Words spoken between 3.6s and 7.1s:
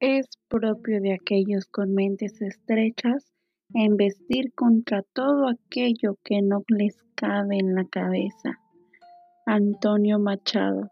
embestir contra todo aquello que no les